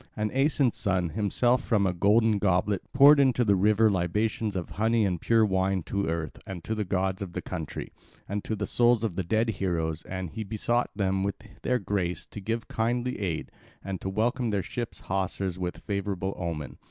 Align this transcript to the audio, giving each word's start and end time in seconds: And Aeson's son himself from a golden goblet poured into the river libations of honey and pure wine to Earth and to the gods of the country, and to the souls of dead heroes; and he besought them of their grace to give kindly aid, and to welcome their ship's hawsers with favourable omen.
And 0.17 0.31
Aeson's 0.31 0.77
son 0.77 1.09
himself 1.09 1.63
from 1.63 1.85
a 1.85 1.93
golden 1.93 2.39
goblet 2.39 2.81
poured 2.91 3.19
into 3.19 3.45
the 3.45 3.55
river 3.55 3.87
libations 3.91 4.55
of 4.55 4.71
honey 4.71 5.05
and 5.05 5.21
pure 5.21 5.45
wine 5.45 5.83
to 5.83 6.07
Earth 6.07 6.39
and 6.47 6.63
to 6.63 6.73
the 6.73 6.83
gods 6.83 7.21
of 7.21 7.33
the 7.33 7.41
country, 7.43 7.91
and 8.27 8.43
to 8.43 8.55
the 8.55 8.65
souls 8.65 9.03
of 9.03 9.13
dead 9.27 9.49
heroes; 9.49 10.01
and 10.05 10.31
he 10.31 10.43
besought 10.43 10.89
them 10.95 11.23
of 11.27 11.35
their 11.61 11.77
grace 11.77 12.25
to 12.25 12.39
give 12.41 12.67
kindly 12.67 13.19
aid, 13.19 13.51
and 13.83 14.01
to 14.01 14.09
welcome 14.09 14.49
their 14.49 14.63
ship's 14.63 15.01
hawsers 15.01 15.59
with 15.59 15.83
favourable 15.85 16.33
omen. 16.35 16.79